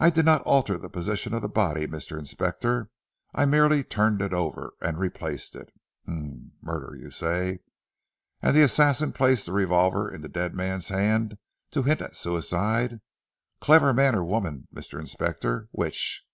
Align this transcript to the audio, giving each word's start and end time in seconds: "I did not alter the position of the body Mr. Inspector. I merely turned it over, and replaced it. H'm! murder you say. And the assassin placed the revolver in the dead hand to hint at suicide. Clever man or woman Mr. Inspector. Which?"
"I 0.00 0.10
did 0.10 0.24
not 0.24 0.42
alter 0.42 0.76
the 0.76 0.90
position 0.90 1.32
of 1.32 1.40
the 1.40 1.48
body 1.48 1.86
Mr. 1.86 2.18
Inspector. 2.18 2.90
I 3.32 3.44
merely 3.44 3.84
turned 3.84 4.20
it 4.20 4.32
over, 4.32 4.72
and 4.80 4.98
replaced 4.98 5.54
it. 5.54 5.72
H'm! 6.04 6.50
murder 6.62 6.96
you 6.96 7.12
say. 7.12 7.60
And 8.42 8.56
the 8.56 8.62
assassin 8.62 9.12
placed 9.12 9.46
the 9.46 9.52
revolver 9.52 10.12
in 10.12 10.22
the 10.22 10.28
dead 10.28 10.58
hand 10.58 11.38
to 11.70 11.84
hint 11.84 12.02
at 12.02 12.16
suicide. 12.16 12.98
Clever 13.60 13.92
man 13.94 14.16
or 14.16 14.24
woman 14.24 14.66
Mr. 14.74 14.98
Inspector. 14.98 15.68
Which?" 15.70 16.24